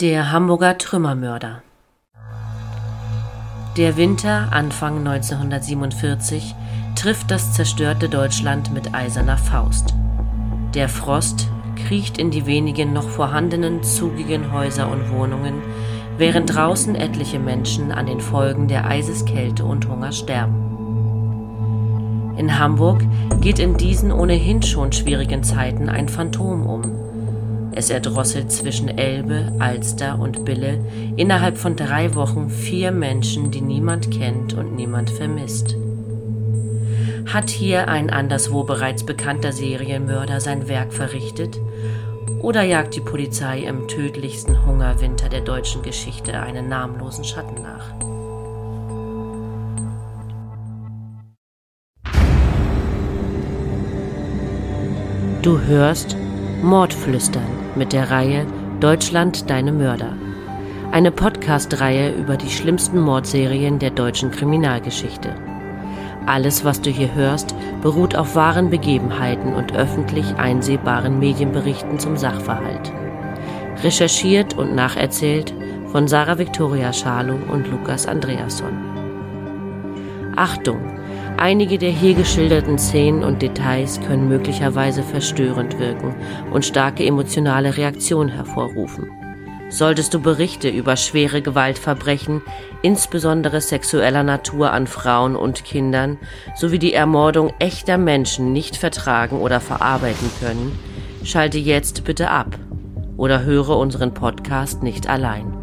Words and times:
Der 0.00 0.30
Hamburger 0.30 0.78
Trümmermörder. 0.78 1.62
Der 3.76 3.96
Winter 3.96 4.46
Anfang 4.52 4.98
1947 4.98 6.54
trifft 6.94 7.32
das 7.32 7.52
zerstörte 7.54 8.08
Deutschland 8.08 8.72
mit 8.72 8.94
eiserner 8.94 9.38
Faust. 9.38 9.94
Der 10.72 10.88
Frost 10.88 11.48
kriecht 11.74 12.16
in 12.16 12.30
die 12.30 12.46
wenigen 12.46 12.92
noch 12.92 13.08
vorhandenen 13.08 13.82
zugigen 13.82 14.52
Häuser 14.52 14.88
und 14.88 15.10
Wohnungen, 15.10 15.54
während 16.16 16.54
draußen 16.54 16.94
etliche 16.94 17.40
Menschen 17.40 17.90
an 17.90 18.06
den 18.06 18.20
Folgen 18.20 18.68
der 18.68 18.86
Eiseskälte 18.86 19.64
und 19.64 19.88
Hunger 19.88 20.12
sterben. 20.12 20.68
In 22.36 22.56
Hamburg 22.56 23.02
geht 23.40 23.58
in 23.58 23.76
diesen 23.76 24.12
ohnehin 24.12 24.62
schon 24.62 24.92
schwierigen 24.92 25.42
Zeiten 25.42 25.88
ein 25.88 26.08
Phantom 26.08 26.66
um, 26.66 27.07
es 27.72 27.90
erdrosselt 27.90 28.50
zwischen 28.50 28.88
Elbe, 28.88 29.52
Alster 29.58 30.18
und 30.18 30.44
Bille 30.44 30.80
innerhalb 31.16 31.58
von 31.58 31.76
drei 31.76 32.14
Wochen 32.14 32.50
vier 32.50 32.90
Menschen, 32.92 33.50
die 33.50 33.60
niemand 33.60 34.10
kennt 34.10 34.54
und 34.54 34.74
niemand 34.74 35.10
vermisst. 35.10 35.76
Hat 37.26 37.50
hier 37.50 37.88
ein 37.88 38.10
anderswo 38.10 38.64
bereits 38.64 39.04
bekannter 39.04 39.52
Serienmörder 39.52 40.40
sein 40.40 40.66
Werk 40.68 40.92
verrichtet? 40.92 41.60
Oder 42.40 42.62
jagt 42.62 42.94
die 42.94 43.00
Polizei 43.00 43.60
im 43.60 43.86
tödlichsten 43.86 44.64
Hungerwinter 44.64 45.28
der 45.28 45.42
deutschen 45.42 45.82
Geschichte 45.82 46.40
einen 46.40 46.68
namenlosen 46.68 47.24
Schatten 47.24 47.62
nach? 47.62 47.92
Du 55.42 55.60
hörst 55.60 56.16
Mordflüstern 56.62 57.57
mit 57.78 57.92
der 57.92 58.10
Reihe 58.10 58.44
Deutschland 58.80 59.48
deine 59.48 59.72
Mörder. 59.72 60.12
Eine 60.90 61.12
Podcast-Reihe 61.12 62.12
über 62.12 62.36
die 62.36 62.50
schlimmsten 62.50 63.00
Mordserien 63.00 63.78
der 63.78 63.90
deutschen 63.90 64.32
Kriminalgeschichte. 64.32 65.34
Alles, 66.26 66.64
was 66.64 66.80
du 66.80 66.90
hier 66.90 67.14
hörst, 67.14 67.54
beruht 67.80 68.16
auf 68.16 68.34
wahren 68.34 68.68
Begebenheiten 68.68 69.54
und 69.54 69.74
öffentlich 69.74 70.26
einsehbaren 70.36 71.18
Medienberichten 71.18 71.98
zum 71.98 72.16
Sachverhalt. 72.16 72.92
Recherchiert 73.82 74.58
und 74.58 74.74
nacherzählt 74.74 75.54
von 75.86 76.08
Sarah 76.08 76.38
Victoria 76.38 76.92
Schalow 76.92 77.38
und 77.50 77.70
Lukas 77.70 78.06
Andreasson. 78.06 78.76
Achtung! 80.36 80.80
Einige 81.40 81.78
der 81.78 81.90
hier 81.90 82.14
geschilderten 82.14 82.78
Szenen 82.78 83.22
und 83.22 83.42
Details 83.42 84.00
können 84.00 84.28
möglicherweise 84.28 85.04
verstörend 85.04 85.78
wirken 85.78 86.12
und 86.52 86.64
starke 86.64 87.06
emotionale 87.06 87.76
Reaktionen 87.76 88.28
hervorrufen. 88.28 89.08
Solltest 89.68 90.12
du 90.14 90.20
Berichte 90.20 90.68
über 90.68 90.96
schwere 90.96 91.40
Gewaltverbrechen, 91.40 92.42
insbesondere 92.82 93.60
sexueller 93.60 94.24
Natur 94.24 94.72
an 94.72 94.88
Frauen 94.88 95.36
und 95.36 95.64
Kindern, 95.64 96.18
sowie 96.56 96.80
die 96.80 96.94
Ermordung 96.94 97.52
echter 97.60 97.98
Menschen 97.98 98.52
nicht 98.52 98.76
vertragen 98.76 99.40
oder 99.40 99.60
verarbeiten 99.60 100.30
können, 100.40 100.76
schalte 101.22 101.58
jetzt 101.58 102.02
bitte 102.02 102.30
ab 102.30 102.58
oder 103.16 103.44
höre 103.44 103.76
unseren 103.76 104.12
Podcast 104.12 104.82
nicht 104.82 105.08
allein. 105.08 105.57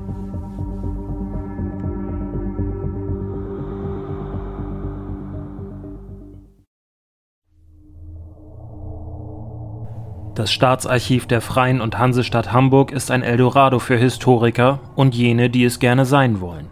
Das 10.36 10.52
Staatsarchiv 10.52 11.28
der 11.28 11.39
Freien 11.39 11.80
und 11.80 11.97
Hansestadt 11.97 12.52
Hamburg 12.52 12.91
ist 12.91 13.09
ein 13.09 13.23
Eldorado 13.23 13.80
für 13.80 13.95
Historiker 13.95 14.81
und 14.97 15.16
jene, 15.16 15.50
die 15.50 15.64
es 15.64 15.80
gerne 15.80 16.05
sein 16.05 16.42
wollen. 16.42 16.67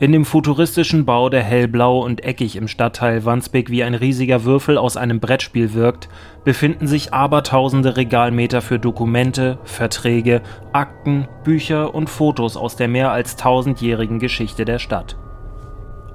In 0.00 0.10
dem 0.10 0.24
futuristischen 0.24 1.04
Bau, 1.04 1.28
der 1.28 1.44
hellblau 1.44 2.02
und 2.02 2.24
eckig 2.24 2.56
im 2.56 2.66
Stadtteil 2.66 3.24
Wandsbek 3.24 3.70
wie 3.70 3.84
ein 3.84 3.94
riesiger 3.94 4.44
Würfel 4.44 4.76
aus 4.76 4.96
einem 4.96 5.20
Brettspiel 5.20 5.72
wirkt, 5.72 6.08
befinden 6.42 6.88
sich 6.88 7.14
abertausende 7.14 7.96
Regalmeter 7.96 8.60
für 8.60 8.80
Dokumente, 8.80 9.58
Verträge, 9.62 10.40
Akten, 10.72 11.28
Bücher 11.44 11.94
und 11.94 12.10
Fotos 12.10 12.56
aus 12.56 12.74
der 12.74 12.88
mehr 12.88 13.12
als 13.12 13.36
tausendjährigen 13.36 14.18
Geschichte 14.18 14.64
der 14.64 14.80
Stadt. 14.80 15.16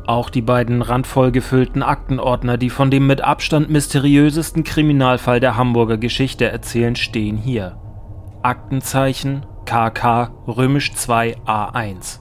Auch 0.07 0.29
die 0.29 0.41
beiden 0.41 0.81
randvoll 0.81 1.31
gefüllten 1.31 1.81
Aktenordner, 1.81 2.57
die 2.57 2.69
von 2.69 2.91
dem 2.91 3.07
mit 3.07 3.21
Abstand 3.21 3.69
mysteriösesten 3.69 4.63
Kriminalfall 4.63 5.39
der 5.39 5.57
Hamburger 5.57 5.97
Geschichte 5.97 6.45
erzählen, 6.45 6.95
stehen 6.95 7.37
hier. 7.37 7.77
Aktenzeichen 8.43 9.45
KK 9.65 10.31
römisch 10.47 10.93
2 10.93 11.37
A1. 11.47 12.19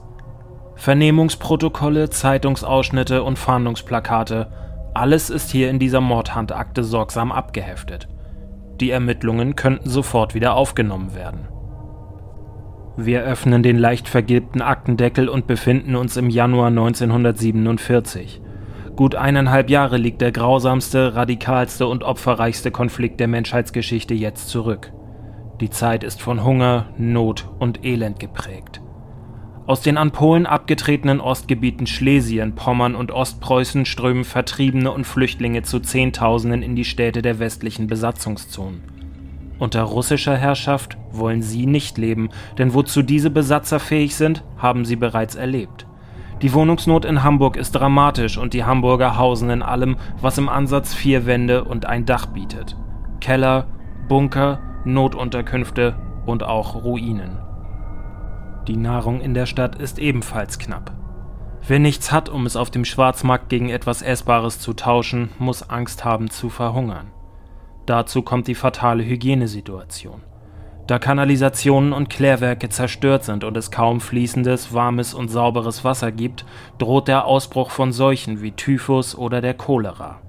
Vernehmungsprotokolle, 0.75 2.09
Zeitungsausschnitte 2.09 3.21
und 3.21 3.37
Fahndungsplakate, 3.37 4.51
alles 4.95 5.29
ist 5.29 5.51
hier 5.51 5.69
in 5.69 5.77
dieser 5.77 6.01
Mordhandakte 6.01 6.83
sorgsam 6.83 7.31
abgeheftet. 7.31 8.07
Die 8.81 8.89
Ermittlungen 8.89 9.55
könnten 9.55 9.89
sofort 9.89 10.33
wieder 10.33 10.55
aufgenommen 10.55 11.13
werden. 11.13 11.47
Wir 12.97 13.23
öffnen 13.23 13.61
den 13.61 13.77
leicht 13.77 14.07
vergilbten 14.07 14.61
Aktendeckel 14.61 15.27
und 15.27 15.47
befinden 15.47 15.95
uns 15.95 16.15
im 16.15 16.29
Januar 16.29 16.67
1947. 16.67 18.41
Gut 18.95 19.15
eineinhalb 19.15 19.69
Jahre 19.69 19.97
liegt 19.97 20.21
der 20.21 20.31
grausamste, 20.31 21.13
radikalste 21.15 21.87
und 21.87 22.05
opferreichste 22.05 22.71
Konflikt 22.71 23.19
der 23.19 23.27
Menschheitsgeschichte 23.27 24.13
jetzt 24.13 24.47
zurück. 24.47 24.93
Die 25.59 25.69
Zeit 25.69 26.05
ist 26.05 26.21
von 26.21 26.45
Hunger, 26.45 26.87
Not 26.97 27.49
und 27.59 27.83
Elend 27.83 28.19
geprägt. 28.19 28.81
Aus 29.67 29.81
den 29.81 29.97
an 29.97 30.11
Polen 30.11 30.45
abgetretenen 30.45 31.19
Ostgebieten 31.19 31.87
Schlesien, 31.87 32.55
Pommern 32.55 32.95
und 32.95 33.11
Ostpreußen 33.11 33.85
strömen 33.85 34.23
Vertriebene 34.23 34.91
und 34.91 35.05
Flüchtlinge 35.05 35.63
zu 35.63 35.81
Zehntausenden 35.81 36.61
in 36.61 36.75
die 36.75 36.85
Städte 36.85 37.21
der 37.21 37.39
westlichen 37.39 37.87
Besatzungszonen. 37.87 38.94
Unter 39.57 39.83
russischer 39.83 40.35
Herrschaft 40.35 40.97
wollen 41.11 41.41
sie 41.41 41.65
nicht 41.65 41.97
leben, 41.97 42.29
denn 42.57 42.73
wozu 42.73 43.01
diese 43.01 43.29
Besatzer 43.29 43.79
fähig 43.79 44.15
sind, 44.15 44.43
haben 44.57 44.83
sie 44.83 44.97
bereits 44.97 45.35
erlebt. 45.35 45.87
Die 46.41 46.53
Wohnungsnot 46.53 47.05
in 47.05 47.23
Hamburg 47.23 47.55
ist 47.55 47.71
dramatisch 47.71 48.37
und 48.37 48.53
die 48.53 48.65
Hamburger 48.65 49.17
hausen 49.17 49.49
in 49.49 49.61
allem, 49.61 49.95
was 50.19 50.37
im 50.37 50.49
Ansatz 50.49 50.93
vier 50.93 51.25
Wände 51.25 51.63
und 51.63 51.85
ein 51.85 52.05
Dach 52.05 52.25
bietet. 52.25 52.75
Keller, 53.21 53.67
Bunker, 54.09 54.59
Notunterkünfte 54.83 55.95
und 56.25 56.43
auch 56.43 56.83
Ruinen. 56.83 57.37
Die 58.67 58.77
Nahrung 58.77 59.21
in 59.21 59.33
der 59.33 59.45
Stadt 59.45 59.75
ist 59.75 59.99
ebenfalls 59.99 60.59
knapp. 60.59 60.91
Wer 61.67 61.79
nichts 61.79 62.11
hat, 62.11 62.29
um 62.29 62.45
es 62.45 62.57
auf 62.57 62.69
dem 62.69 62.83
Schwarzmarkt 62.83 63.49
gegen 63.49 63.69
etwas 63.69 64.01
Essbares 64.01 64.59
zu 64.59 64.73
tauschen, 64.73 65.29
muss 65.39 65.69
Angst 65.69 66.03
haben 66.03 66.29
zu 66.29 66.49
verhungern. 66.49 67.11
Dazu 67.85 68.21
kommt 68.21 68.47
die 68.47 68.55
fatale 68.55 69.03
Hygienesituation. 69.03 70.21
Da 70.87 70.99
Kanalisationen 70.99 71.93
und 71.93 72.09
Klärwerke 72.09 72.69
zerstört 72.69 73.23
sind 73.23 73.43
und 73.43 73.57
es 73.57 73.71
kaum 73.71 73.99
fließendes, 73.99 74.71
warmes 74.73 75.15
und 75.15 75.29
sauberes 75.29 75.83
Wasser 75.83 76.11
gibt, 76.11 76.45
droht 76.77 77.07
der 77.07 77.25
Ausbruch 77.25 77.71
von 77.71 77.91
Seuchen 77.91 78.43
wie 78.43 78.51
Typhus 78.51 79.15
oder 79.15 79.41
der 79.41 79.55
Cholera. 79.55 80.19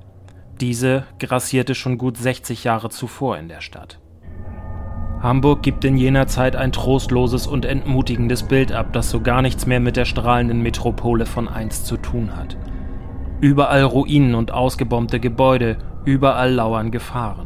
Diese 0.61 1.05
grassierte 1.19 1.75
schon 1.75 1.99
gut 1.99 2.17
60 2.17 2.65
Jahre 2.65 2.89
zuvor 2.89 3.37
in 3.37 3.49
der 3.49 3.61
Stadt. 3.61 3.99
Hamburg 5.21 5.63
gibt 5.63 5.85
in 5.85 5.99
jener 5.99 6.27
Zeit 6.27 6.57
ein 6.57 6.73
trostloses 6.73 7.47
und 7.47 7.67
entmutigendes 7.67 8.43
Bild 8.45 8.73
ab, 8.73 8.93
das 8.93 9.11
so 9.11 9.21
gar 9.21 9.43
nichts 9.43 9.67
mehr 9.67 9.81
mit 9.81 9.97
der 9.97 10.05
strahlenden 10.07 10.63
Metropole 10.63 11.27
von 11.27 11.49
einst 11.49 11.87
zu 11.87 11.99
tun 11.99 12.35
hat. 12.35 12.57
Überall 13.41 13.83
Ruinen 13.83 14.35
und 14.35 14.53
ausgebombte 14.53 15.21
Gebäude, 15.21 15.77
überall 16.07 16.53
lauern 16.53 16.91
Gefahren. 16.91 17.46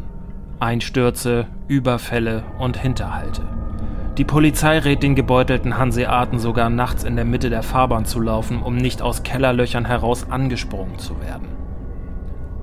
Einstürze, 0.60 1.46
Überfälle 1.68 2.44
und 2.58 2.76
Hinterhalte. 2.76 3.42
Die 4.18 4.24
Polizei 4.24 4.78
rät 4.78 5.02
den 5.02 5.14
gebeutelten 5.14 5.78
Hanseaten 5.78 6.38
sogar 6.38 6.68
nachts 6.68 7.04
in 7.04 7.16
der 7.16 7.24
Mitte 7.24 7.48
der 7.48 7.62
Fahrbahn 7.62 8.04
zu 8.04 8.20
laufen, 8.20 8.60
um 8.60 8.76
nicht 8.76 9.00
aus 9.00 9.22
Kellerlöchern 9.22 9.86
heraus 9.86 10.30
angesprungen 10.30 10.98
zu 10.98 11.20
werden. 11.22 11.48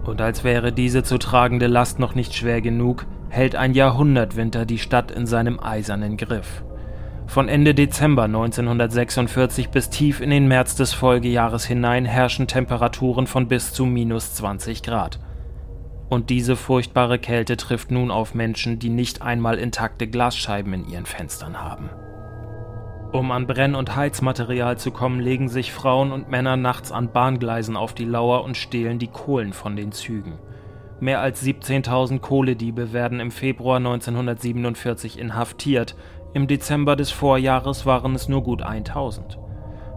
Und 0.06 0.22
als 0.22 0.44
wäre 0.44 0.72
diese 0.72 1.01
zu 1.01 1.18
tragende 1.18 1.68
Last 1.68 1.98
noch 1.98 2.13
nicht 2.13 2.36
schwer 2.36 2.62
genug, 2.62 3.07
hält 3.30 3.56
ein 3.56 3.74
Jahrhundertwinter 3.74 4.66
die 4.66 4.77
Stadt 4.77 5.10
in 5.10 5.25
seinem 5.25 5.60
eisernen 5.60 6.16
Griff. 6.18 6.63
Von 7.25 7.50
Ende 7.50 7.74
Dezember 7.74 8.24
1946 8.24 9.69
bis 9.69 9.89
tief 9.89 10.22
in 10.22 10.30
den 10.30 10.48
März 10.48 10.75
des 10.75 10.94
Folgejahres 10.94 11.66
hinein 11.66 12.06
herrschen 12.06 12.48
Temperaturen 12.48 13.27
von 13.27 13.48
bis 13.48 13.74
zu 13.74 13.86
minus 13.86 14.36
20 14.36 14.81
Grad. 14.83 15.19
Und 16.09 16.30
diese 16.30 16.56
furchtbare 16.56 17.19
Kälte 17.19 17.57
trifft 17.57 17.92
nun 17.92 18.12
auf 18.12 18.33
Menschen, 18.33 18.80
die 18.80 18.89
nicht 18.89 19.21
einmal 19.21 19.57
intakte 19.57 20.07
Glasscheiben 20.07 20.74
in 20.74 20.88
ihren 20.88 21.06
Fenstern 21.06 21.62
haben. 21.62 21.89
Um 23.12 23.31
an 23.31 23.48
Brenn- 23.48 23.75
und 23.75 23.95
Heizmaterial 23.95 24.77
zu 24.77 24.92
kommen, 24.92 25.19
legen 25.19 25.48
sich 25.48 25.71
Frauen 25.71 26.12
und 26.12 26.30
Männer 26.30 26.57
nachts 26.57 26.92
an 26.92 27.12
Bahngleisen 27.12 27.77
auf 27.77 27.94
die 27.94 28.06
Lauer 28.06 28.44
und 28.44 28.57
stehlen 28.57 29.00
die 29.00 29.07
Kohlen 29.07 29.54
von 29.54 29.75
den 29.75 29.92
Zügen. 29.92 30.39
Mehr 31.00 31.21
als 31.21 31.44
17.000 31.44 32.19
Kohlediebe 32.19 32.92
werden 32.92 33.19
im 33.19 33.31
Februar 33.31 33.77
1947 33.77 35.19
inhaftiert, 35.19 35.95
Im 36.33 36.48
Dezember 36.48 36.95
des 36.95 37.10
Vorjahres 37.10 37.86
waren 37.86 38.13
es 38.13 38.27
nur 38.27 38.44
gut 38.44 38.62
1000. 38.62 39.39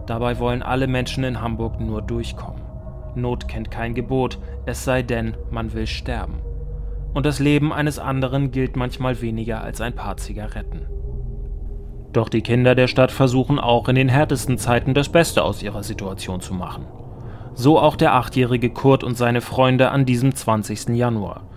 Dabei 0.07 0.39
wollen 0.39 0.63
alle 0.63 0.87
Menschen 0.87 1.23
in 1.23 1.41
Hamburg 1.41 1.79
nur 1.79 2.01
durchkommen. 2.01 2.60
Not 3.15 3.47
kennt 3.47 3.71
kein 3.71 3.93
Gebot, 3.93 4.39
es 4.65 4.83
sei 4.83 5.03
denn, 5.03 5.35
man 5.49 5.73
will 5.73 5.87
sterben. 5.87 6.41
Und 7.13 7.25
das 7.25 7.39
Leben 7.39 7.73
eines 7.73 7.99
anderen 7.99 8.51
gilt 8.51 8.75
manchmal 8.75 9.21
weniger 9.21 9.61
als 9.61 9.81
ein 9.81 9.93
paar 9.93 10.17
Zigaretten. 10.17 10.85
Doch 12.13 12.29
die 12.29 12.41
Kinder 12.41 12.75
der 12.75 12.87
Stadt 12.87 13.11
versuchen 13.11 13.59
auch 13.59 13.87
in 13.87 13.95
den 13.95 14.09
härtesten 14.09 14.57
Zeiten 14.57 14.93
das 14.93 15.09
Beste 15.09 15.43
aus 15.43 15.63
ihrer 15.63 15.83
Situation 15.83 16.41
zu 16.41 16.53
machen. 16.53 16.85
So 17.53 17.79
auch 17.79 17.95
der 17.95 18.13
achtjährige 18.13 18.69
Kurt 18.69 19.03
und 19.03 19.17
seine 19.17 19.41
Freunde 19.41 19.91
an 19.91 20.05
diesem 20.05 20.33
20. 20.33 20.89
Januar. 20.89 21.47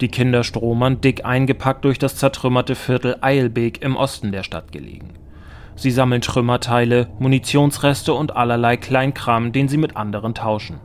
Die 0.00 0.08
Kinder 0.08 0.44
stromern 0.44 1.00
dick 1.00 1.24
eingepackt 1.24 1.84
durch 1.84 1.98
das 1.98 2.16
zertrümmerte 2.16 2.74
Viertel 2.74 3.16
Eilbek 3.20 3.82
im 3.82 3.96
Osten 3.96 4.32
der 4.32 4.42
Stadt 4.42 4.72
gelegen. 4.72 5.10
Sie 5.76 5.90
sammeln 5.90 6.20
Trümmerteile, 6.20 7.08
Munitionsreste 7.18 8.12
und 8.12 8.36
allerlei 8.36 8.76
Kleinkram, 8.76 9.52
den 9.52 9.68
sie 9.68 9.78
mit 9.78 9.96
anderen 9.96 10.34
tauschen. 10.34 10.80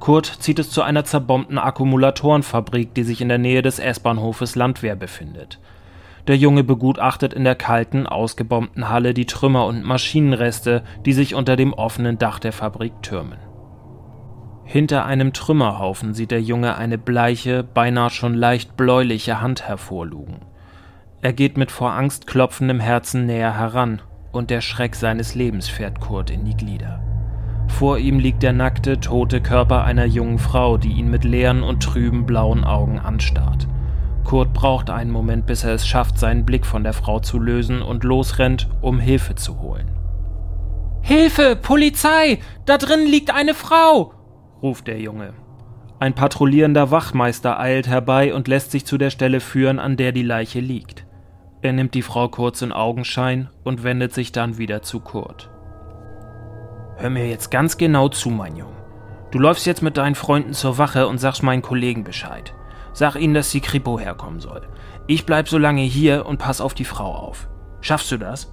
Kurt 0.00 0.26
zieht 0.26 0.58
es 0.58 0.70
zu 0.70 0.82
einer 0.82 1.04
zerbombten 1.04 1.58
Akkumulatorenfabrik, 1.58 2.94
die 2.94 3.02
sich 3.02 3.20
in 3.20 3.28
der 3.28 3.38
Nähe 3.38 3.62
des 3.62 3.78
S-Bahnhofes 3.78 4.54
Landwehr 4.54 4.96
befindet. 4.96 5.58
Der 6.28 6.36
Junge 6.36 6.62
begutachtet 6.62 7.32
in 7.32 7.44
der 7.44 7.54
kalten, 7.54 8.06
ausgebombten 8.06 8.88
Halle 8.90 9.14
die 9.14 9.26
Trümmer 9.26 9.66
und 9.66 9.82
Maschinenreste, 9.82 10.82
die 11.06 11.14
sich 11.14 11.34
unter 11.34 11.56
dem 11.56 11.72
offenen 11.72 12.18
Dach 12.18 12.38
der 12.38 12.52
Fabrik 12.52 13.02
türmen. 13.02 13.38
Hinter 14.64 15.06
einem 15.06 15.32
Trümmerhaufen 15.32 16.12
sieht 16.12 16.30
der 16.30 16.42
Junge 16.42 16.76
eine 16.76 16.98
bleiche, 16.98 17.64
beinahe 17.64 18.10
schon 18.10 18.34
leicht 18.34 18.76
bläuliche 18.76 19.40
Hand 19.40 19.66
hervorlugen. 19.66 20.42
Er 21.22 21.32
geht 21.32 21.56
mit 21.56 21.70
vor 21.70 21.92
Angst 21.92 22.26
klopfendem 22.26 22.78
Herzen 22.78 23.24
näher 23.24 23.56
heran, 23.58 24.02
und 24.30 24.50
der 24.50 24.60
Schreck 24.60 24.94
seines 24.94 25.34
Lebens 25.34 25.68
fährt 25.68 26.00
Kurt 26.00 26.28
in 26.28 26.44
die 26.44 26.56
Glieder. 26.56 27.07
Vor 27.78 27.98
ihm 27.98 28.18
liegt 28.18 28.42
der 28.42 28.52
nackte, 28.52 28.98
tote 28.98 29.40
Körper 29.40 29.84
einer 29.84 30.04
jungen 30.04 30.40
Frau, 30.40 30.78
die 30.78 30.94
ihn 30.94 31.08
mit 31.12 31.22
leeren 31.22 31.62
und 31.62 31.80
trüben 31.80 32.26
blauen 32.26 32.64
Augen 32.64 32.98
anstarrt. 32.98 33.68
Kurt 34.24 34.52
braucht 34.52 34.90
einen 34.90 35.12
Moment, 35.12 35.46
bis 35.46 35.62
er 35.62 35.74
es 35.74 35.86
schafft, 35.86 36.18
seinen 36.18 36.44
Blick 36.44 36.66
von 36.66 36.82
der 36.82 36.92
Frau 36.92 37.20
zu 37.20 37.38
lösen 37.38 37.80
und 37.80 38.02
losrennt, 38.02 38.68
um 38.80 38.98
Hilfe 38.98 39.36
zu 39.36 39.60
holen. 39.60 39.86
Hilfe, 41.02 41.54
Polizei! 41.54 42.40
Da 42.66 42.78
drin 42.78 43.06
liegt 43.06 43.32
eine 43.32 43.54
Frau! 43.54 44.12
ruft 44.60 44.88
der 44.88 44.98
Junge. 44.98 45.34
Ein 46.00 46.14
patrouillierender 46.14 46.90
Wachmeister 46.90 47.60
eilt 47.60 47.86
herbei 47.86 48.34
und 48.34 48.48
lässt 48.48 48.72
sich 48.72 48.86
zu 48.86 48.98
der 48.98 49.10
Stelle 49.10 49.38
führen, 49.38 49.78
an 49.78 49.96
der 49.96 50.10
die 50.10 50.24
Leiche 50.24 50.58
liegt. 50.58 51.06
Er 51.62 51.74
nimmt 51.74 51.94
die 51.94 52.02
Frau 52.02 52.26
kurz 52.26 52.60
in 52.60 52.72
Augenschein 52.72 53.50
und 53.62 53.84
wendet 53.84 54.12
sich 54.12 54.32
dann 54.32 54.58
wieder 54.58 54.82
zu 54.82 54.98
Kurt. 54.98 55.48
Hör 56.98 57.10
mir 57.10 57.28
jetzt 57.28 57.52
ganz 57.52 57.76
genau 57.76 58.08
zu, 58.08 58.28
mein 58.28 58.56
Junge. 58.56 58.76
Du 59.30 59.38
läufst 59.38 59.66
jetzt 59.66 59.82
mit 59.82 59.96
deinen 59.96 60.16
Freunden 60.16 60.52
zur 60.52 60.78
Wache 60.78 61.06
und 61.06 61.18
sagst 61.18 61.44
meinen 61.44 61.62
Kollegen 61.62 62.02
Bescheid. 62.02 62.54
Sag 62.92 63.14
ihnen, 63.14 63.34
dass 63.34 63.52
die 63.52 63.60
Kripo 63.60 64.00
herkommen 64.00 64.40
soll. 64.40 64.62
Ich 65.06 65.24
bleib 65.24 65.48
so 65.48 65.58
lange 65.58 65.82
hier 65.82 66.26
und 66.26 66.38
pass 66.38 66.60
auf 66.60 66.74
die 66.74 66.84
Frau 66.84 67.14
auf. 67.14 67.48
Schaffst 67.80 68.10
du 68.10 68.16
das? 68.16 68.52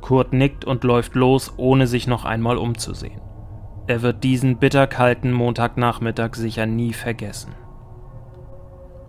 Kurt 0.00 0.32
nickt 0.32 0.64
und 0.64 0.84
läuft 0.84 1.14
los, 1.14 1.52
ohne 1.58 1.86
sich 1.86 2.06
noch 2.06 2.24
einmal 2.24 2.56
umzusehen. 2.56 3.20
Er 3.86 4.00
wird 4.00 4.24
diesen 4.24 4.56
bitterkalten 4.56 5.30
Montagnachmittag 5.30 6.36
sicher 6.36 6.64
nie 6.64 6.94
vergessen. 6.94 7.52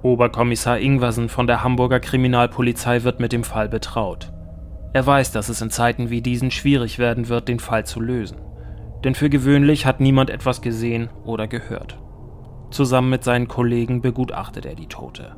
Oberkommissar 0.02 0.80
Ingwersen 0.80 1.30
von 1.30 1.48
der 1.48 1.64
Hamburger 1.64 2.02
Kriminalpolizei 2.02 3.04
wird 3.04 3.22
mit 3.22 3.32
dem 3.32 3.46
Fall 3.46 3.70
betraut. 3.70 4.34
Er 4.94 5.06
weiß, 5.06 5.32
dass 5.32 5.50
es 5.50 5.62
in 5.62 5.70
Zeiten 5.70 6.10
wie 6.10 6.22
diesen 6.22 6.52
schwierig 6.52 7.00
werden 7.00 7.30
wird, 7.30 7.48
den 7.48 7.60
Fall 7.60 7.86
zu 7.86 8.00
lösen. 8.00 8.38
Denn 9.04 9.16
für 9.16 9.30
gewöhnlich 9.30 9.86
hat 9.86 10.00
niemand 10.00 10.30
etwas 10.30 10.62
gesehen 10.62 11.10
oder 11.24 11.48
gehört. 11.48 11.98
Zusammen 12.72 13.10
mit 13.10 13.24
seinen 13.24 13.48
Kollegen 13.48 14.02
begutachtet 14.02 14.66
er 14.66 14.76
die 14.76 14.88
Tote. 14.88 15.36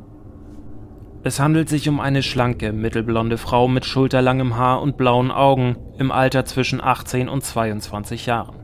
Es 1.25 1.39
handelt 1.39 1.69
sich 1.69 1.88
um 1.88 2.00
eine 2.01 2.21
schlanke, 2.21 2.73
mittelblonde 2.73 3.38
Frau 3.38 3.67
mit 3.67 3.85
schulterlangem 3.85 4.57
Haar 4.57 4.81
und 4.81 4.97
blauen 4.97 5.31
Augen 5.31 5.77
im 5.97 6.11
Alter 6.11 6.44
zwischen 6.45 6.81
18 6.81 7.29
und 7.29 7.44
22 7.44 8.25
Jahren. 8.25 8.57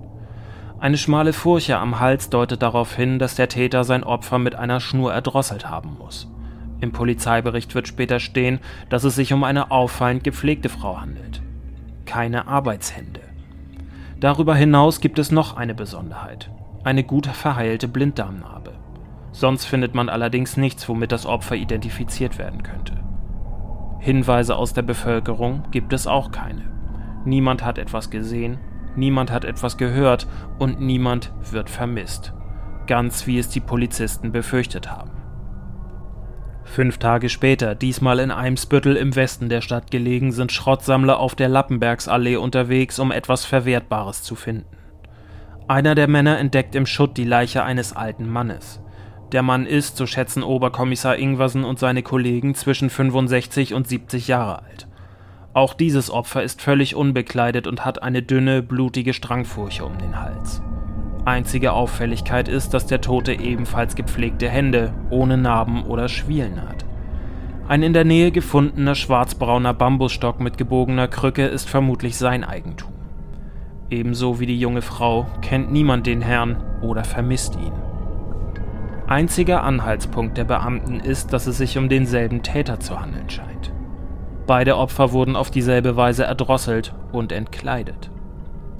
Eine 0.79 0.97
schmale 0.97 1.33
Furche 1.33 1.77
am 1.77 1.99
Hals 1.99 2.29
deutet 2.29 2.61
darauf 2.61 2.95
hin, 2.95 3.19
dass 3.19 3.35
der 3.35 3.47
Täter 3.47 3.83
sein 3.83 4.03
Opfer 4.03 4.39
mit 4.39 4.55
einer 4.55 4.79
Schnur 4.79 5.13
erdrosselt 5.13 5.69
haben 5.69 5.97
muss. 5.97 6.29
Im 6.81 6.91
Polizeibericht 6.91 7.75
wird 7.75 7.87
später 7.87 8.19
stehen, 8.19 8.59
dass 8.89 9.03
es 9.03 9.15
sich 9.15 9.33
um 9.33 9.43
eine 9.43 9.71
auffallend 9.71 10.23
gepflegte 10.23 10.69
Frau 10.69 10.99
handelt. 10.99 11.41
Keine 12.05 12.47
Arbeitshände. 12.47 13.21
Darüber 14.19 14.55
hinaus 14.55 15.01
gibt 15.01 15.19
es 15.19 15.31
noch 15.31 15.55
eine 15.55 15.75
Besonderheit 15.75 16.49
eine 16.83 17.03
gut 17.03 17.27
verheilte 17.27 17.87
Blinddarmnarbe. 17.87 18.73
Sonst 19.31 19.65
findet 19.65 19.93
man 19.93 20.09
allerdings 20.09 20.57
nichts, 20.57 20.89
womit 20.89 21.11
das 21.11 21.25
Opfer 21.25 21.55
identifiziert 21.55 22.37
werden 22.37 22.63
könnte. 22.63 22.93
Hinweise 23.99 24.55
aus 24.55 24.73
der 24.73 24.81
Bevölkerung 24.81 25.63
gibt 25.71 25.93
es 25.93 26.07
auch 26.07 26.31
keine. 26.31 26.71
Niemand 27.25 27.63
hat 27.63 27.77
etwas 27.77 28.09
gesehen, 28.09 28.57
niemand 28.95 29.31
hat 29.31 29.45
etwas 29.45 29.77
gehört 29.77 30.27
und 30.57 30.79
niemand 30.79 31.31
wird 31.51 31.69
vermisst. 31.69 32.33
Ganz 32.87 33.27
wie 33.27 33.37
es 33.37 33.49
die 33.49 33.59
Polizisten 33.59 34.31
befürchtet 34.31 34.89
haben. 34.89 35.11
Fünf 36.71 36.99
Tage 36.99 37.29
später, 37.29 37.73
diesmal 37.73 38.19
in 38.19 38.29
Eimsbüttel 38.29 38.95
im 38.95 39.15
Westen 39.15 39.49
der 39.49 39.61
Stadt 39.61 39.89
gelegen, 39.89 40.31
sind 40.31 40.51
Schrottsammler 40.51 41.19
auf 41.19 41.33
der 41.33 41.49
Lappenbergsallee 41.49 42.35
unterwegs, 42.35 42.99
um 42.99 43.11
etwas 43.11 43.43
Verwertbares 43.43 44.21
zu 44.21 44.35
finden. 44.35 44.77
Einer 45.67 45.95
der 45.95 46.07
Männer 46.07 46.37
entdeckt 46.37 46.75
im 46.75 46.85
Schutt 46.85 47.17
die 47.17 47.23
Leiche 47.23 47.63
eines 47.63 47.95
alten 47.95 48.29
Mannes. 48.29 48.81
Der 49.31 49.41
Mann 49.41 49.65
ist, 49.65 49.97
so 49.97 50.05
schätzen 50.05 50.43
Oberkommissar 50.43 51.17
Ingwersen 51.17 51.63
und 51.63 51.79
seine 51.79 52.03
Kollegen, 52.03 52.53
zwischen 52.53 52.91
65 52.91 53.73
und 53.73 53.87
70 53.87 54.27
Jahre 54.27 54.61
alt. 54.61 54.87
Auch 55.53 55.73
dieses 55.73 56.11
Opfer 56.11 56.43
ist 56.43 56.61
völlig 56.61 56.95
unbekleidet 56.95 57.65
und 57.65 57.83
hat 57.83 58.03
eine 58.03 58.21
dünne, 58.21 58.61
blutige 58.61 59.13
Strangfurche 59.13 59.83
um 59.85 59.97
den 59.97 60.19
Hals. 60.19 60.61
Einzige 61.25 61.73
Auffälligkeit 61.73 62.47
ist, 62.47 62.73
dass 62.73 62.87
der 62.87 63.01
Tote 63.01 63.33
ebenfalls 63.33 63.95
gepflegte 63.95 64.49
Hände, 64.49 64.93
ohne 65.09 65.37
Narben 65.37 65.83
oder 65.83 66.07
Schwielen 66.07 66.61
hat. 66.61 66.85
Ein 67.67 67.83
in 67.83 67.93
der 67.93 68.05
Nähe 68.05 68.31
gefundener 68.31 68.95
schwarzbrauner 68.95 69.73
Bambusstock 69.73 70.39
mit 70.39 70.57
gebogener 70.57 71.07
Krücke 71.07 71.45
ist 71.45 71.69
vermutlich 71.69 72.17
sein 72.17 72.43
Eigentum. 72.43 72.89
Ebenso 73.91 74.39
wie 74.39 74.45
die 74.45 74.59
junge 74.59 74.81
Frau 74.81 75.27
kennt 75.41 75.71
niemand 75.71 76.07
den 76.07 76.21
Herrn 76.21 76.57
oder 76.81 77.03
vermisst 77.03 77.55
ihn. 77.55 77.73
Einziger 79.07 79.63
Anhaltspunkt 79.63 80.37
der 80.37 80.43
Beamten 80.45 80.99
ist, 80.99 81.33
dass 81.33 81.47
es 81.47 81.57
sich 81.57 81.77
um 81.77 81.89
denselben 81.89 82.43
Täter 82.43 82.79
zu 82.79 82.99
handeln 82.99 83.29
scheint. 83.29 83.71
Beide 84.45 84.77
Opfer 84.77 85.11
wurden 85.11 85.35
auf 85.35 85.51
dieselbe 85.51 85.95
Weise 85.95 86.23
erdrosselt 86.23 86.93
und 87.11 87.31
entkleidet. 87.31 88.09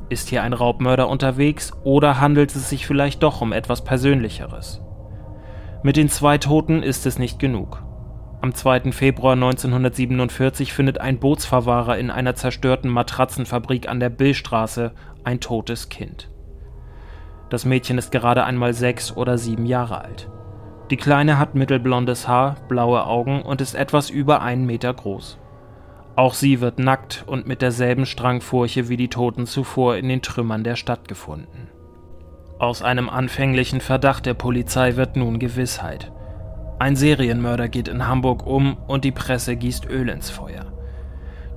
Ist 0.10 0.30
hier 0.30 0.42
ein 0.42 0.54
Raubmörder 0.54 1.08
unterwegs 1.08 1.72
oder 1.84 2.20
handelt 2.20 2.56
es 2.56 2.68
sich 2.68 2.88
vielleicht 2.88 3.22
doch 3.22 3.42
um 3.42 3.54
etwas 3.54 3.84
Persönlicheres? 3.84 4.82
Mit 5.84 5.98
den 5.98 6.10
zwei 6.10 6.40
Toten 6.40 6.82
ist 6.82 7.06
es 7.06 7.20
nicht 7.20 7.38
genug. 7.38 7.84
Am 8.42 8.56
2. 8.56 8.92
Februar 8.92 9.34
1947 9.34 10.74
findet 10.74 11.00
ein 11.00 11.20
Bootsverwahrer 11.20 11.98
in 11.98 12.10
einer 12.10 12.34
zerstörten 12.34 12.90
Matratzenfabrik 12.90 13.88
an 13.88 14.00
der 14.00 14.10
Billstraße 14.10 14.94
ein 15.24 15.42
totes 15.42 15.90
Kind. 15.90 16.32
Das 17.50 17.66
Mädchen 17.66 17.98
ist 17.98 18.12
gerade 18.12 18.46
einmal 18.46 18.74
sechs 18.74 19.16
oder 19.16 19.38
sieben 19.38 19.66
Jahre 19.66 20.02
alt. 20.02 20.30
Die 20.90 20.98
Kleine 20.98 21.38
hat 21.38 21.54
mittelblondes 21.54 22.28
Haar, 22.28 22.56
blaue 22.68 23.06
Augen 23.06 23.44
und 23.44 23.62
ist 23.62 23.76
etwas 23.76 24.10
über 24.10 24.42
einen 24.42 24.66
Meter 24.66 24.92
groß. 24.92 25.38
Auch 26.20 26.34
sie 26.34 26.60
wird 26.60 26.80
nackt 26.80 27.24
und 27.28 27.48
mit 27.48 27.62
derselben 27.62 28.06
Strangfurche 28.06 28.90
wie 28.90 28.98
die 28.98 29.08
Toten 29.08 29.46
zuvor 29.46 29.96
in 29.96 30.10
den 30.10 30.22
Trümmern 30.22 30.66
der 30.66 30.76
Stadt 30.76 31.08
gefunden. 31.08 31.70
Aus 32.60 32.82
einem 32.82 33.08
anfänglichen 33.08 33.80
Verdacht 33.80 34.26
der 34.26 34.34
Polizei 34.34 34.98
wird 34.98 35.16
nun 35.16 35.40
Gewissheit. 35.40 36.12
Ein 36.78 36.98
Serienmörder 36.98 37.70
geht 37.70 37.88
in 37.88 38.06
Hamburg 38.06 38.46
um 38.46 38.76
und 38.76 39.06
die 39.06 39.14
Presse 39.14 39.56
gießt 39.56 39.86
Öl 39.90 40.10
ins 40.10 40.30
Feuer. 40.30 40.66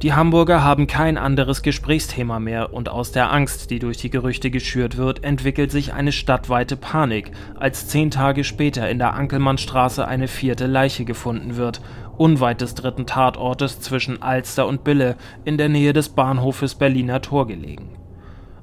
Die 0.02 0.14
Hamburger 0.14 0.62
haben 0.62 0.88
kein 0.88 1.18
anderes 1.18 1.62
Gesprächsthema 1.62 2.38
mehr 2.38 2.72
und 2.72 2.88
aus 2.88 3.10
der 3.10 3.32
Angst, 3.32 3.70
die 3.70 3.80
durch 3.80 3.98
die 3.98 4.10
Gerüchte 4.10 4.52
geschürt 4.52 4.96
wird, 4.96 5.22
entwickelt 5.24 5.72
sich 5.72 5.92
eine 5.92 6.10
stadtweite 6.12 6.76
Panik, 6.76 7.32
als 7.56 7.88
zehn 7.88 8.12
Tage 8.12 8.44
später 8.44 8.88
in 8.88 8.98
der 8.98 9.14
Ankelmannstraße 9.14 10.06
eine 10.06 10.26
vierte 10.26 10.66
Leiche 10.66 11.04
gefunden 11.04 11.56
wird, 11.56 11.80
unweit 12.22 12.60
des 12.60 12.76
dritten 12.76 13.04
Tatortes 13.04 13.80
zwischen 13.80 14.22
Alster 14.22 14.68
und 14.68 14.84
Bille 14.84 15.16
in 15.44 15.58
der 15.58 15.68
Nähe 15.68 15.92
des 15.92 16.10
Bahnhofes 16.10 16.76
Berliner 16.76 17.20
Tor 17.20 17.48
gelegen. 17.48 17.98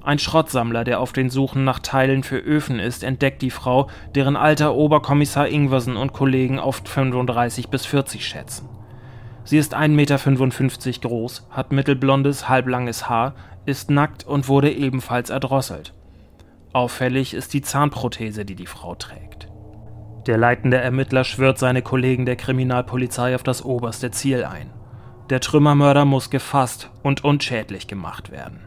Ein 0.02 0.18
Schrottsammler, 0.18 0.86
der 0.86 1.02
auf 1.02 1.12
den 1.12 1.30
Suchen 1.30 1.66
nach 1.66 1.80
Teilen 1.80 2.24
für 2.24 2.38
Öfen 2.38 2.80
ist, 2.80 3.04
entdeckt 3.04 3.42
die 3.42 3.52
Frau, 3.52 3.90
deren 4.16 4.38
Alter 4.38 4.76
Oberkommissar 4.76 5.50
Ingwersen 5.50 5.98
und 5.98 6.14
Kollegen 6.14 6.58
auf 6.58 6.82
35 6.86 7.68
bis 7.68 7.86
40 7.86 8.26
schätzen. 8.26 8.70
Sie 9.44 9.58
ist 9.58 9.76
1,55 9.76 9.90
Meter 9.90 11.00
groß, 11.10 11.48
hat 11.50 11.74
mittelblondes, 11.74 12.48
halblanges 12.48 13.10
Haar, 13.10 13.36
ist 13.66 13.90
nackt 13.92 14.26
und 14.26 14.48
wurde 14.48 14.72
ebenfalls 14.72 15.30
erdrosselt. 15.30 15.94
Auffällig 16.72 17.34
ist 17.34 17.54
die 17.54 17.62
Zahnprothese, 17.62 18.46
die 18.46 18.56
die 18.56 18.68
Frau 18.68 18.96
trägt. 18.96 19.49
Der 20.26 20.38
leitende 20.38 20.78
Ermittler 20.78 21.24
schwört 21.24 21.58
seine 21.58 21.82
Kollegen 21.82 22.26
der 22.26 22.36
Kriminalpolizei 22.36 23.36
auf 23.36 23.44
das 23.44 23.64
oberste 23.64 24.12
Ziel 24.12 24.44
ein. 24.44 24.70
Der 25.30 25.40
Trümmermörder 25.40 26.06
muss 26.06 26.30
gefasst 26.30 26.90
und 27.04 27.24
unschädlich 27.24 27.88
gemacht 27.88 28.32
werden. 28.32 28.60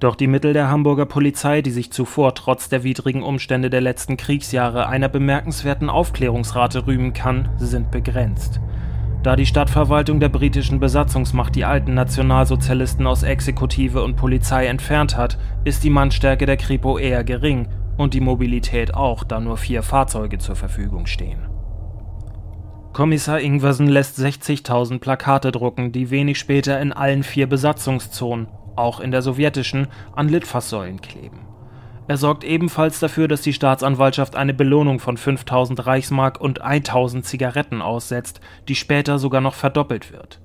Doch 0.00 0.16
die 0.16 0.26
Mittel 0.26 0.52
der 0.52 0.68
Hamburger 0.68 1.06
Polizei, 1.06 1.62
die 1.62 1.70
sich 1.70 1.92
zuvor 1.92 2.34
trotz 2.34 2.68
der 2.68 2.82
widrigen 2.82 3.22
Umstände 3.22 3.70
der 3.70 3.80
letzten 3.80 4.16
Kriegsjahre 4.16 4.88
einer 4.88 5.08
bemerkenswerten 5.08 5.88
Aufklärungsrate 5.88 6.86
rühmen 6.86 7.12
kann, 7.12 7.48
sind 7.58 7.90
begrenzt. 7.90 8.60
Da 9.22 9.36
die 9.36 9.46
Stadtverwaltung 9.46 10.20
der 10.20 10.28
britischen 10.28 10.80
Besatzungsmacht 10.80 11.54
die 11.54 11.64
alten 11.64 11.94
Nationalsozialisten 11.94 13.06
aus 13.06 13.22
Exekutive 13.22 14.02
und 14.02 14.16
Polizei 14.16 14.66
entfernt 14.66 15.16
hat, 15.16 15.38
ist 15.64 15.84
die 15.84 15.90
Mannstärke 15.90 16.44
der 16.44 16.58
Kripo 16.58 16.98
eher 16.98 17.24
gering 17.24 17.68
und 17.96 18.14
die 18.14 18.20
Mobilität 18.20 18.94
auch, 18.94 19.24
da 19.24 19.40
nur 19.40 19.56
vier 19.56 19.82
Fahrzeuge 19.82 20.38
zur 20.38 20.56
Verfügung 20.56 21.06
stehen. 21.06 21.48
Kommissar 22.92 23.40
Ingwersen 23.40 23.88
lässt 23.88 24.18
60.000 24.18 25.00
Plakate 25.00 25.50
drucken, 25.50 25.90
die 25.90 26.10
wenig 26.10 26.38
später 26.38 26.80
in 26.80 26.92
allen 26.92 27.24
vier 27.24 27.48
Besatzungszonen, 27.48 28.46
auch 28.76 29.00
in 29.00 29.10
der 29.10 29.22
sowjetischen, 29.22 29.88
an 30.14 30.28
Litfaßsäulen 30.28 31.00
kleben. 31.00 31.40
Er 32.06 32.18
sorgt 32.18 32.44
ebenfalls 32.44 33.00
dafür, 33.00 33.28
dass 33.28 33.40
die 33.40 33.54
Staatsanwaltschaft 33.54 34.36
eine 34.36 34.52
Belohnung 34.52 35.00
von 35.00 35.16
5000 35.16 35.86
Reichsmark 35.86 36.40
und 36.40 36.60
1000 36.60 37.24
Zigaretten 37.24 37.80
aussetzt, 37.80 38.40
die 38.68 38.74
später 38.74 39.18
sogar 39.18 39.40
noch 39.40 39.54
verdoppelt 39.54 40.12
wird. 40.12 40.40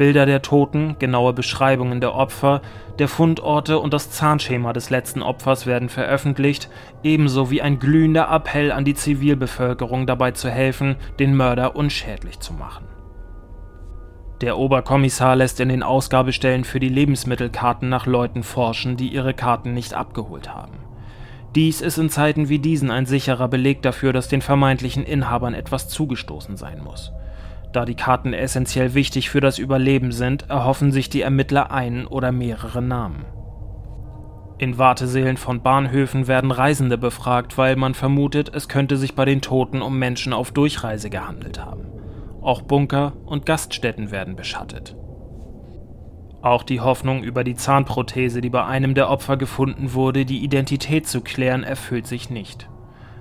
Bilder 0.00 0.24
der 0.24 0.40
Toten, 0.40 0.96
genaue 0.98 1.34
Beschreibungen 1.34 2.00
der 2.00 2.14
Opfer, 2.14 2.62
der 2.98 3.06
Fundorte 3.06 3.78
und 3.78 3.92
das 3.92 4.10
Zahnschema 4.10 4.72
des 4.72 4.88
letzten 4.88 5.20
Opfers 5.20 5.66
werden 5.66 5.90
veröffentlicht, 5.90 6.70
ebenso 7.02 7.50
wie 7.50 7.60
ein 7.60 7.78
glühender 7.78 8.30
Appell 8.30 8.72
an 8.72 8.86
die 8.86 8.94
Zivilbevölkerung 8.94 10.06
dabei 10.06 10.30
zu 10.30 10.48
helfen, 10.48 10.96
den 11.18 11.36
Mörder 11.36 11.76
unschädlich 11.76 12.40
zu 12.40 12.54
machen. 12.54 12.86
Der 14.40 14.56
Oberkommissar 14.56 15.36
lässt 15.36 15.60
in 15.60 15.68
den 15.68 15.82
Ausgabestellen 15.82 16.64
für 16.64 16.80
die 16.80 16.88
Lebensmittelkarten 16.88 17.90
nach 17.90 18.06
Leuten 18.06 18.42
forschen, 18.42 18.96
die 18.96 19.08
ihre 19.08 19.34
Karten 19.34 19.74
nicht 19.74 19.92
abgeholt 19.92 20.48
haben. 20.48 20.78
Dies 21.54 21.82
ist 21.82 21.98
in 21.98 22.08
Zeiten 22.08 22.48
wie 22.48 22.58
diesen 22.58 22.90
ein 22.90 23.04
sicherer 23.04 23.48
Beleg 23.48 23.82
dafür, 23.82 24.14
dass 24.14 24.28
den 24.28 24.40
vermeintlichen 24.40 25.04
Inhabern 25.04 25.52
etwas 25.52 25.90
zugestoßen 25.90 26.56
sein 26.56 26.82
muss. 26.82 27.12
Da 27.72 27.84
die 27.84 27.94
Karten 27.94 28.32
essentiell 28.32 28.94
wichtig 28.94 29.30
für 29.30 29.40
das 29.40 29.58
Überleben 29.58 30.10
sind, 30.12 30.50
erhoffen 30.50 30.90
sich 30.90 31.08
die 31.08 31.22
Ermittler 31.22 31.70
einen 31.70 32.06
oder 32.06 32.32
mehrere 32.32 32.82
Namen. 32.82 33.24
In 34.58 34.76
Wartesälen 34.76 35.36
von 35.36 35.62
Bahnhöfen 35.62 36.26
werden 36.26 36.50
Reisende 36.50 36.98
befragt, 36.98 37.56
weil 37.56 37.76
man 37.76 37.94
vermutet, 37.94 38.50
es 38.54 38.68
könnte 38.68 38.96
sich 38.96 39.14
bei 39.14 39.24
den 39.24 39.40
Toten 39.40 39.80
um 39.80 39.98
Menschen 39.98 40.32
auf 40.32 40.50
Durchreise 40.50 41.08
gehandelt 41.08 41.64
haben. 41.64 41.86
Auch 42.42 42.62
Bunker 42.62 43.14
und 43.24 43.46
Gaststätten 43.46 44.10
werden 44.10 44.36
beschattet. 44.36 44.96
Auch 46.42 46.62
die 46.62 46.80
Hoffnung 46.80 47.22
über 47.22 47.44
die 47.44 47.54
Zahnprothese, 47.54 48.40
die 48.40 48.50
bei 48.50 48.64
einem 48.64 48.94
der 48.94 49.10
Opfer 49.10 49.36
gefunden 49.36 49.92
wurde, 49.94 50.24
die 50.24 50.42
Identität 50.42 51.06
zu 51.06 51.20
klären, 51.20 51.64
erfüllt 51.64 52.06
sich 52.06 52.30
nicht. 52.30 52.68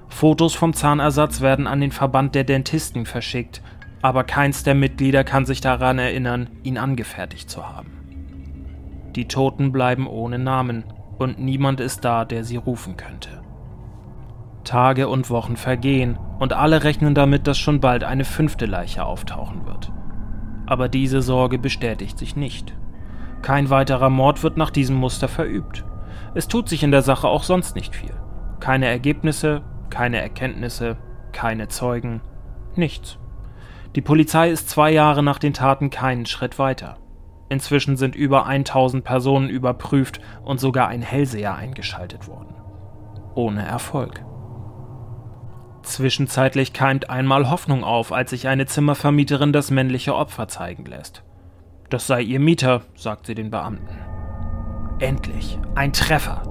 Fotos 0.07 0.55
vom 0.55 0.73
Zahnersatz 0.73 1.39
werden 1.39 1.67
an 1.67 1.81
den 1.81 1.91
Verband 1.91 2.33
der 2.33 2.43
Dentisten 2.43 3.05
verschickt, 3.05 3.61
aber 4.01 4.23
keins 4.23 4.63
der 4.63 4.75
Mitglieder 4.75 5.23
kann 5.23 5.45
sich 5.45 5.61
daran 5.61 5.99
erinnern, 5.99 6.49
ihn 6.63 6.77
angefertigt 6.77 7.49
zu 7.49 7.67
haben. 7.67 7.91
Die 9.15 9.27
Toten 9.27 9.71
bleiben 9.71 10.07
ohne 10.07 10.39
Namen 10.39 10.83
und 11.17 11.39
niemand 11.39 11.79
ist 11.79 12.05
da, 12.05 12.25
der 12.25 12.43
sie 12.43 12.57
rufen 12.57 12.95
könnte. 12.95 13.41
Tage 14.63 15.07
und 15.07 15.29
Wochen 15.29 15.57
vergehen 15.57 16.17
und 16.39 16.53
alle 16.53 16.83
rechnen 16.83 17.15
damit, 17.15 17.47
dass 17.47 17.57
schon 17.57 17.79
bald 17.79 18.03
eine 18.03 18.25
fünfte 18.25 18.65
Leiche 18.65 19.03
auftauchen 19.03 19.65
wird. 19.65 19.91
Aber 20.65 20.87
diese 20.87 21.21
Sorge 21.21 21.57
bestätigt 21.57 22.17
sich 22.17 22.35
nicht. 22.35 22.75
Kein 23.41 23.69
weiterer 23.69 24.09
Mord 24.09 24.43
wird 24.43 24.57
nach 24.57 24.69
diesem 24.69 24.95
Muster 24.95 25.27
verübt. 25.27 25.83
Es 26.35 26.47
tut 26.47 26.69
sich 26.69 26.83
in 26.83 26.91
der 26.91 27.01
Sache 27.01 27.27
auch 27.27 27.43
sonst 27.43 27.75
nicht 27.75 27.95
viel. 27.95 28.13
Keine 28.59 28.87
Ergebnisse, 28.87 29.63
keine 29.89 30.21
Erkenntnisse, 30.21 30.97
keine 31.31 31.67
Zeugen, 31.67 32.21
nichts. 32.75 33.17
Die 33.96 34.01
Polizei 34.01 34.50
ist 34.50 34.69
zwei 34.69 34.91
Jahre 34.91 35.24
nach 35.24 35.39
den 35.39 35.53
Taten 35.53 35.89
keinen 35.89 36.25
Schritt 36.25 36.60
weiter. 36.60 36.98
Inzwischen 37.50 37.98
sind 37.98 38.15
über 38.15 38.46
1000 38.46 39.03
Personen 39.03 39.50
überprüft 39.50 40.22
und 40.43 40.60
sogar 40.60 40.88
ein 40.88 41.01
Hellseher 41.01 41.55
eingeschaltet 41.55 42.27
worden. 42.27 42.53
Ohne 43.34 43.65
Erfolg. 43.65 44.24
Zwischenzeitlich 45.81 46.74
keimt 46.74 47.10
einmal 47.10 47.50
Hoffnung 47.50 47.84
auf, 47.84 48.12
als 48.12 48.29
sich 48.29 48.48
eine 48.48 48.67
Zimmervermieterin 48.67 49.53
das 49.53 49.72
männliche 49.72 50.15
Opfer 50.15 50.48
zeigen 50.48 50.86
lässt. 50.86 51.24
Das 51.89 52.05
sei 52.05 52.22
ihr 52.22 52.39
Mieter, 52.39 52.81
sagt 52.93 53.25
sie 53.25 53.34
den 53.34 53.50
Beamten. 53.50 53.98
Endlich, 55.00 55.58
ein 55.74 55.93
Treffer. 55.93 56.43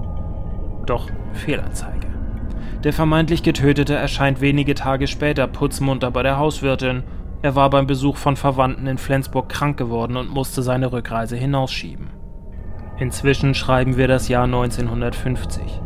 Doch 0.85 1.09
Fehlanzeige. 1.33 2.07
Der 2.83 2.91
vermeintlich 2.93 3.43
Getötete 3.43 3.95
erscheint 3.95 4.41
wenige 4.41 4.73
Tage 4.73 5.07
später 5.07 5.47
putzmunter 5.47 6.11
bei 6.11 6.23
der 6.23 6.37
Hauswirtin. 6.37 7.03
Er 7.41 7.55
war 7.55 7.69
beim 7.69 7.87
Besuch 7.87 8.17
von 8.17 8.35
Verwandten 8.35 8.85
in 8.85 8.97
Flensburg 8.97 9.47
krank 9.47 9.77
geworden 9.77 10.17
und 10.17 10.29
musste 10.29 10.61
seine 10.61 10.91
Rückreise 10.91 11.37
hinausschieben. 11.37 12.09
Inzwischen 12.97 13.53
schreiben 13.53 13.95
wir 13.95 14.09
das 14.09 14.27
Jahr 14.27 14.43
1950. 14.43 15.81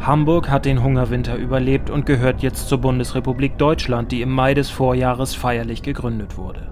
Hamburg 0.00 0.48
hat 0.48 0.64
den 0.64 0.84
Hungerwinter 0.84 1.34
überlebt 1.34 1.90
und 1.90 2.06
gehört 2.06 2.42
jetzt 2.42 2.68
zur 2.68 2.78
Bundesrepublik 2.78 3.58
Deutschland, 3.58 4.12
die 4.12 4.22
im 4.22 4.30
Mai 4.30 4.54
des 4.54 4.70
Vorjahres 4.70 5.34
feierlich 5.34 5.82
gegründet 5.82 6.36
wurde. 6.36 6.70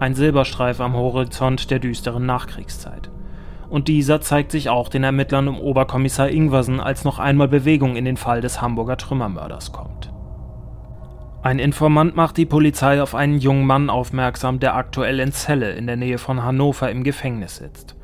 Ein 0.00 0.14
Silberstreif 0.14 0.80
am 0.80 0.94
Horizont 0.94 1.70
der 1.70 1.80
düsteren 1.80 2.24
Nachkriegszeit. 2.24 3.10
Und 3.68 3.88
dieser 3.88 4.22
zeigt 4.22 4.52
sich 4.52 4.70
auch 4.70 4.88
den 4.88 5.04
Ermittlern 5.04 5.48
um 5.48 5.60
Oberkommissar 5.60 6.30
Ingwersen, 6.30 6.80
als 6.80 7.04
noch 7.04 7.18
einmal 7.18 7.48
Bewegung 7.48 7.96
in 7.96 8.06
den 8.06 8.16
Fall 8.16 8.40
des 8.40 8.62
Hamburger 8.62 8.96
Trümmermörders 8.96 9.72
kommt. 9.72 10.07
Ein 11.40 11.60
Informant 11.60 12.16
macht 12.16 12.36
die 12.36 12.46
Polizei 12.46 13.00
auf 13.00 13.14
einen 13.14 13.38
jungen 13.38 13.64
Mann 13.64 13.90
aufmerksam, 13.90 14.58
der 14.58 14.74
aktuell 14.74 15.20
in 15.20 15.30
Celle 15.30 15.70
in 15.70 15.86
der 15.86 15.96
Nähe 15.96 16.18
von 16.18 16.42
Hannover 16.42 16.90
im 16.90 17.04
Gefängnis 17.04 17.56
sitzt. 17.56 17.94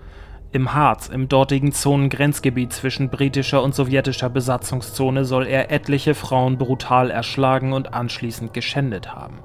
Im 0.52 0.72
Harz, 0.72 1.08
im 1.08 1.28
dortigen 1.28 1.72
Zonengrenzgebiet 1.72 2.72
zwischen 2.72 3.10
britischer 3.10 3.60
und 3.64 3.74
sowjetischer 3.74 4.30
Besatzungszone, 4.30 5.24
soll 5.24 5.48
er 5.48 5.72
etliche 5.72 6.14
Frauen 6.14 6.58
brutal 6.58 7.10
erschlagen 7.10 7.72
und 7.72 7.92
anschließend 7.92 8.54
geschändet 8.54 9.16
haben. 9.16 9.40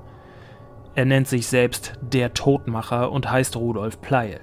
Er 0.93 1.05
nennt 1.05 1.27
sich 1.27 1.47
selbst 1.47 1.93
der 1.99 2.35
Todmacher 2.35 3.11
und 3.11 3.31
heißt 3.31 3.55
Rudolf 3.55 4.01
Pleil. 4.01 4.39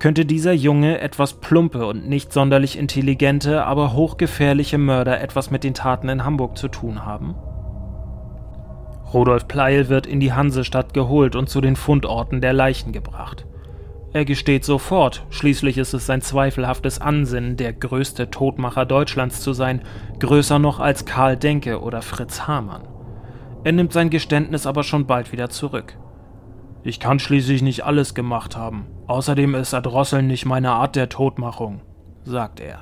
Könnte 0.00 0.26
dieser 0.26 0.52
junge, 0.52 1.00
etwas 1.00 1.34
plumpe 1.34 1.86
und 1.86 2.08
nicht 2.08 2.32
sonderlich 2.32 2.76
intelligente, 2.76 3.64
aber 3.64 3.92
hochgefährliche 3.92 4.78
Mörder 4.78 5.20
etwas 5.20 5.52
mit 5.52 5.62
den 5.62 5.74
Taten 5.74 6.08
in 6.08 6.24
Hamburg 6.24 6.58
zu 6.58 6.66
tun 6.66 7.04
haben? 7.04 7.36
Rudolf 9.14 9.46
Pleil 9.46 9.88
wird 9.88 10.08
in 10.08 10.18
die 10.18 10.32
Hansestadt 10.32 10.92
geholt 10.92 11.36
und 11.36 11.48
zu 11.48 11.60
den 11.60 11.76
Fundorten 11.76 12.40
der 12.40 12.52
Leichen 12.52 12.92
gebracht. 12.92 13.46
Er 14.12 14.24
gesteht 14.24 14.64
sofort, 14.64 15.24
schließlich 15.30 15.78
ist 15.78 15.94
es 15.94 16.06
sein 16.06 16.20
zweifelhaftes 16.20 17.00
Ansinnen, 17.00 17.56
der 17.56 17.72
größte 17.72 18.30
Todmacher 18.30 18.86
Deutschlands 18.86 19.40
zu 19.40 19.52
sein, 19.52 19.82
größer 20.18 20.58
noch 20.58 20.80
als 20.80 21.04
Karl 21.04 21.36
Denke 21.36 21.80
oder 21.80 22.02
Fritz 22.02 22.48
Hamann. 22.48 22.82
Er 23.62 23.72
nimmt 23.72 23.92
sein 23.92 24.10
Geständnis 24.10 24.66
aber 24.66 24.82
schon 24.82 25.06
bald 25.06 25.30
wieder 25.30 25.48
zurück. 25.48 25.96
Ich 26.82 26.98
kann 27.00 27.18
schließlich 27.18 27.62
nicht 27.62 27.84
alles 27.84 28.14
gemacht 28.14 28.56
haben. 28.56 28.86
Außerdem 29.06 29.54
ist 29.54 29.72
Erdrosseln 29.72 30.26
nicht 30.26 30.44
meine 30.44 30.72
Art 30.72 30.96
der 30.96 31.08
Todmachung, 31.08 31.80
sagt 32.24 32.60
er. 32.60 32.80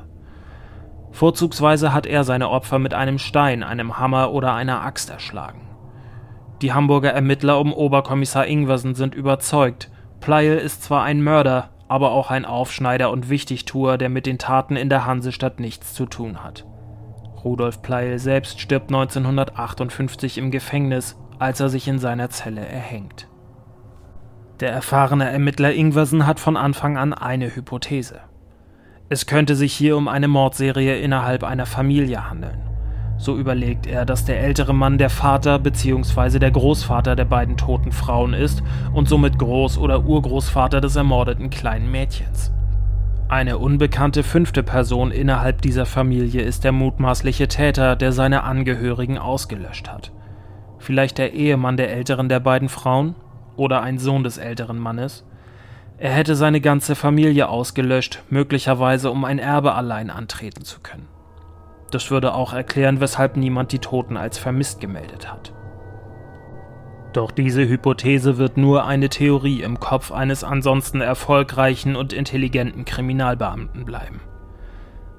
Vorzugsweise 1.12 1.93
hat 1.93 2.07
er 2.07 2.25
seine 2.25 2.49
Opfer 2.49 2.79
mit 2.79 2.95
einem 2.95 3.19
Stein, 3.19 3.62
einem 3.62 3.99
Hammer 3.99 4.33
oder 4.33 4.55
einer 4.55 4.83
Axt 4.83 5.11
erschlagen. 5.11 5.72
Die 6.62 6.73
Hamburger 6.73 7.11
Ermittler 7.11 7.59
um 7.59 7.73
Oberkommissar 7.73 8.47
Ingwersen 8.47 8.95
sind 8.95 9.16
überzeugt, 9.16 9.90
Pleil 10.21 10.57
ist 10.59 10.85
zwar 10.85 11.02
ein 11.02 11.21
Mörder, 11.21 11.71
aber 11.88 12.12
auch 12.12 12.31
ein 12.31 12.45
Aufschneider 12.45 13.11
und 13.11 13.28
Wichtigtuer, 13.28 13.99
der 13.99 14.09
mit 14.09 14.26
den 14.26 14.38
Taten 14.38 14.76
in 14.76 14.88
der 14.88 15.04
Hansestadt 15.04 15.59
nichts 15.59 15.92
zu 15.92 16.07
tun 16.07 16.45
hat. 16.45 16.64
Rudolf 17.45 17.83
Pleil 17.83 18.21
selbst 18.21 18.61
stirbt 18.61 18.90
1958 18.90 20.38
im 20.38 20.52
Gefängnis, 20.52 21.19
als 21.40 21.59
er 21.59 21.69
sich 21.69 21.88
in 21.88 21.99
seiner 21.99 22.31
Zelle 22.31 22.64
erhängt. 22.64 23.28
Der 24.61 24.71
erfahrene 24.71 25.28
Ermittler 25.28 25.75
Ingwersen 25.75 26.28
hat 26.28 26.38
von 26.38 26.57
Anfang 26.57 26.97
an 26.97 27.12
eine 27.12 27.57
Hypothese. 27.57 28.21
Es 29.09 29.26
könnte 29.26 29.57
sich 29.57 29.73
hier 29.73 29.97
um 29.97 30.07
eine 30.07 30.28
Mordserie 30.28 31.00
innerhalb 31.00 31.42
einer 31.42 31.66
Familie 31.66 32.31
handeln. 32.31 32.72
So 33.23 33.38
überlegt 33.38 33.87
er, 33.87 34.05
dass 34.05 34.25
der 34.25 34.41
ältere 34.41 34.75
Mann 34.75 34.99
der 34.99 35.09
Vater 35.09 35.61
bzw. 35.61 36.41
der 36.41 36.50
Großvater 36.50 37.14
der 37.14 37.25
beiden 37.25 37.57
toten 37.57 37.93
Frauen 37.93 38.35
ist 38.35 38.64
und 38.93 39.09
somit 39.09 39.37
Groß- 39.37 39.79
oder 39.79 40.05
Urgroßvater 40.05 40.81
des 40.81 40.97
ermordeten 40.97 41.49
kleinen 41.49 41.88
Mädchens. 41.88 42.50
Eine 43.29 43.59
unbekannte 43.59 44.25
fünfte 44.25 44.64
Person 44.64 45.12
innerhalb 45.12 45.62
dieser 45.62 45.87
Familie 45.87 46.43
ist 46.43 46.64
der 46.64 46.73
mutmaßliche 46.73 47.47
Täter, 47.47 47.95
der 47.95 48.11
seine 48.11 48.43
Angehörigen 48.43 49.19
ausgelöscht 49.19 49.88
hat. 49.88 50.11
Vielleicht 50.81 51.19
der 51.19 51.33
Ehemann 51.33 51.76
der 51.76 51.93
älteren 51.93 52.29
der 52.29 52.41
beiden 52.41 52.69
Frauen 52.69 53.14
oder 53.55 53.83
ein 53.83 54.00
Sohn 54.00 54.25
des 54.25 54.37
älteren 54.37 54.81
Mannes. 54.81 55.25
Er 55.97 56.11
hätte 56.11 56.35
seine 56.35 56.61
ganze 56.61 56.97
Familie 56.97 57.49
ausgelöscht, 57.49 58.21
möglicherweise 58.31 59.12
um 59.12 59.25
ein 59.25 59.38
Erbe 59.38 59.76
allein 59.76 60.11
antreten 60.11 60.64
zu 60.64 60.81
können. 60.81 61.07
Das 61.93 62.11
würde 62.11 62.35
auch 62.35 62.55
erklären, 62.55 63.01
weshalb 63.01 63.37
niemand 63.37 63.71
die 63.71 63.79
Toten 63.79 64.17
als 64.17 64.39
vermisst 64.39 64.81
gemeldet 64.81 65.31
hat. 65.31 65.53
Doch 67.13 67.31
diese 67.31 67.69
Hypothese 67.69 68.39
wird 68.39 68.57
nur 68.57 68.87
eine 68.87 69.11
Theorie 69.11 69.61
im 69.61 69.79
Kopf 69.79 70.11
eines 70.11 70.43
ansonsten 70.43 71.03
erfolgreichen 71.03 71.95
und 71.95 72.15
intelligenten 72.15 72.87
Kriminalbeamten 72.87 73.85
bleiben. 73.85 74.23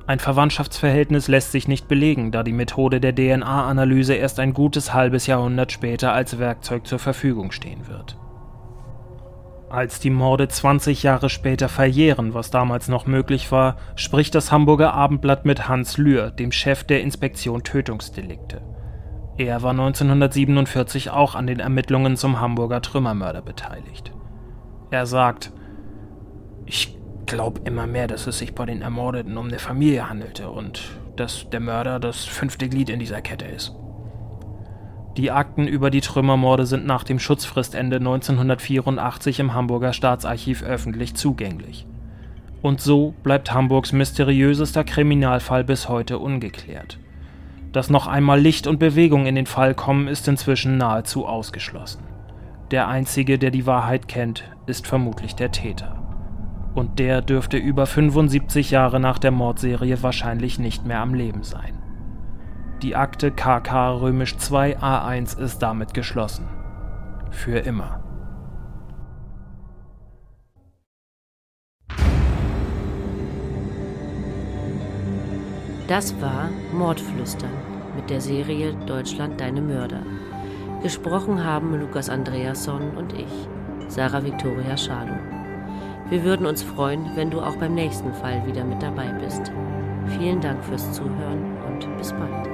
Ein 0.07 0.17
Verwandtschaftsverhältnis 0.17 1.27
lässt 1.27 1.51
sich 1.51 1.67
nicht 1.67 1.87
belegen, 1.87 2.31
da 2.31 2.41
die 2.41 2.51
Methode 2.51 2.99
der 2.99 3.13
DNA-Analyse 3.13 4.15
erst 4.15 4.39
ein 4.39 4.53
gutes 4.53 4.95
halbes 4.95 5.27
Jahrhundert 5.27 5.71
später 5.71 6.11
als 6.11 6.39
Werkzeug 6.39 6.87
zur 6.87 6.99
Verfügung 6.99 7.51
stehen 7.51 7.87
wird. 7.87 8.17
Als 9.73 9.99
die 9.99 10.11
Morde 10.11 10.47
20 10.47 11.01
Jahre 11.01 11.29
später 11.29 11.67
verjähren, 11.67 12.35
was 12.35 12.51
damals 12.51 12.89
noch 12.89 13.07
möglich 13.07 13.51
war, 13.51 13.77
spricht 13.95 14.35
das 14.35 14.51
Hamburger 14.51 14.93
Abendblatt 14.93 15.45
mit 15.45 15.67
Hans 15.67 15.97
Lühr, 15.97 16.29
dem 16.29 16.51
Chef 16.51 16.83
der 16.83 17.01
Inspektion 17.01 17.63
Tötungsdelikte. 17.63 18.61
Er 19.35 19.63
war 19.63 19.71
1947 19.71 21.09
auch 21.09 21.33
an 21.33 21.47
den 21.47 21.59
Ermittlungen 21.59 22.17
zum 22.17 22.39
Hamburger 22.39 22.83
Trümmermörder 22.83 23.41
beteiligt. 23.41 24.13
Er 24.91 25.07
sagt, 25.07 25.51
ich 26.67 26.95
glaube 27.25 27.61
immer 27.65 27.87
mehr, 27.87 28.05
dass 28.05 28.27
es 28.27 28.37
sich 28.37 28.53
bei 28.53 28.67
den 28.67 28.83
Ermordeten 28.83 29.37
um 29.37 29.47
eine 29.47 29.57
Familie 29.57 30.07
handelte 30.07 30.51
und 30.51 30.83
dass 31.15 31.49
der 31.49 31.61
Mörder 31.61 31.99
das 31.99 32.25
fünfte 32.25 32.69
Glied 32.69 32.91
in 32.91 32.99
dieser 32.99 33.23
Kette 33.23 33.45
ist. 33.45 33.73
Die 35.17 35.29
Akten 35.29 35.67
über 35.67 35.91
die 35.91 36.01
Trümmermorde 36.01 36.65
sind 36.65 36.87
nach 36.87 37.03
dem 37.03 37.19
Schutzfristende 37.19 37.97
1984 37.97 39.39
im 39.39 39.53
Hamburger 39.53 39.93
Staatsarchiv 39.93 40.63
öffentlich 40.63 41.13
zugänglich. 41.13 41.85
Und 42.63 42.81
so 42.81 43.13
bleibt 43.21 43.53
Hamburgs 43.53 43.91
mysteriösester 43.91 44.83
Kriminalfall 44.83 45.63
bis 45.63 45.87
heute 45.87 46.17
ungeklärt. 46.17 46.97
Dass 47.73 47.91
noch 47.91 48.07
einmal 48.07 48.39
Licht 48.39 48.65
und 48.65 48.79
Bewegung 48.79 49.27
in 49.27 49.35
den 49.35 49.45
Fall 49.45 49.75
kommen, 49.75 50.07
ist 50.07 50.27
inzwischen 50.27 50.77
nahezu 50.77 51.27
ausgeschlossen. 51.27 52.03
Der 52.71 52.87
Einzige, 52.87 53.37
der 53.37 53.51
die 53.51 53.67
Wahrheit 53.67 54.07
kennt, 54.07 54.45
ist 54.65 54.87
vermutlich 54.87 55.35
der 55.35 55.51
Täter. 55.51 55.99
Und 56.73 56.97
der 56.97 57.21
dürfte 57.21 57.57
über 57.57 57.85
75 57.85 58.71
Jahre 58.71 58.99
nach 58.99 59.19
der 59.19 59.31
Mordserie 59.31 60.01
wahrscheinlich 60.01 60.57
nicht 60.57 60.87
mehr 60.87 61.01
am 61.01 61.13
Leben 61.13 61.43
sein. 61.43 61.82
Die 62.83 62.97
Akte 62.97 63.31
KK 63.31 63.91
römisch 64.01 64.35
2 64.35 64.77
A1 64.79 65.39
ist 65.39 65.59
damit 65.59 65.93
geschlossen. 65.93 66.49
Für 67.31 67.59
immer. 67.59 68.03
Das 75.87 76.19
war 76.19 76.49
Mordflüstern 76.73 77.49
mit 77.95 78.09
der 78.09 78.19
Serie 78.19 78.73
Deutschland 78.85 79.39
deine 79.39 79.61
Mörder. 79.61 80.03
Gesprochen 80.81 81.41
haben 81.41 81.79
Lukas 81.79 82.09
Andreasson 82.09 82.97
und 82.97 83.13
ich, 83.13 83.47
Sarah 83.87 84.25
Victoria 84.25 84.75
Schalo. 84.75 85.15
Wir 86.09 86.21
würden 86.25 86.45
uns 86.45 86.61
freuen, 86.61 87.09
wenn 87.15 87.31
du 87.31 87.39
auch 87.39 87.55
beim 87.55 87.75
nächsten 87.75 88.13
Fall 88.13 88.45
wieder 88.45 88.65
mit 88.65 88.83
dabei 88.83 89.07
bist. 89.23 89.53
Vielen 90.17 90.41
Dank 90.41 90.61
fürs 90.65 90.91
Zuhören 90.91 91.57
und 91.65 91.97
bis 91.97 92.11
bald. 92.11 92.52